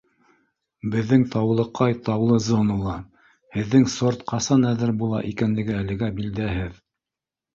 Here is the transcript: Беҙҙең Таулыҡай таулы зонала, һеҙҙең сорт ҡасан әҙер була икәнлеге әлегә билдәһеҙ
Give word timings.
Беҙҙең 0.93 1.25
Таулыҡай 1.33 1.97
таулы 2.07 2.39
зонала, 2.45 2.95
һеҙҙең 3.57 3.85
сорт 3.97 4.25
ҡасан 4.33 4.65
әҙер 4.71 4.93
була 5.03 5.21
икәнлеге 5.33 5.77
әлегә 5.83 6.11
билдәһеҙ 6.21 6.83